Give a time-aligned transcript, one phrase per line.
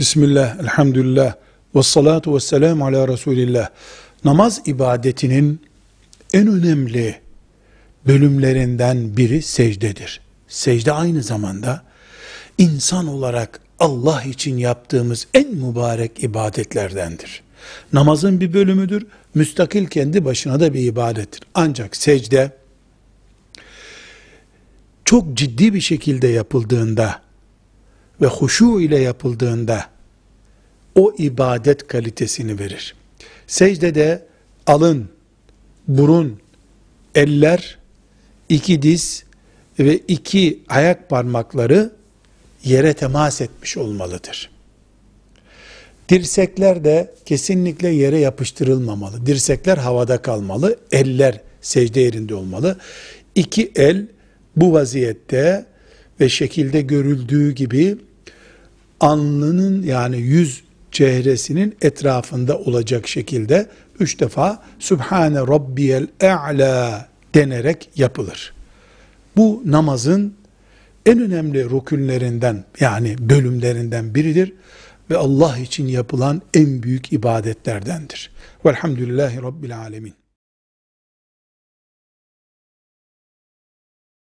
[0.00, 1.34] Bismillah, elhamdülillah,
[1.74, 3.68] ve salatu ve selamu ala Resulillah.
[4.24, 5.60] Namaz ibadetinin
[6.32, 7.20] en önemli
[8.06, 10.20] bölümlerinden biri secdedir.
[10.48, 11.82] Secde aynı zamanda
[12.58, 17.42] insan olarak Allah için yaptığımız en mübarek ibadetlerdendir.
[17.92, 21.42] Namazın bir bölümüdür, müstakil kendi başına da bir ibadettir.
[21.54, 22.52] Ancak secde
[25.04, 27.29] çok ciddi bir şekilde yapıldığında
[28.20, 29.84] ve huşu ile yapıldığında
[30.94, 32.94] o ibadet kalitesini verir.
[33.46, 34.26] Secdede
[34.66, 35.08] alın,
[35.88, 36.40] burun,
[37.14, 37.78] eller,
[38.48, 39.24] iki diz
[39.78, 41.92] ve iki ayak parmakları
[42.64, 44.50] yere temas etmiş olmalıdır.
[46.08, 49.26] Dirsekler de kesinlikle yere yapıştırılmamalı.
[49.26, 52.78] Dirsekler havada kalmalı, eller secde yerinde olmalı.
[53.34, 54.06] İki el
[54.56, 55.66] bu vaziyette
[56.20, 57.98] ve şekilde görüldüğü gibi
[59.00, 63.66] alnının yani yüz çehresinin etrafında olacak şekilde
[64.00, 68.52] üç defa Sübhane Rabbiyel E'la denerek yapılır.
[69.36, 70.34] Bu namazın
[71.06, 74.52] en önemli rükünlerinden yani bölümlerinden biridir
[75.10, 78.30] ve Allah için yapılan en büyük ibadetlerdendir.
[78.66, 80.14] Velhamdülillahi Rabbil Alemin.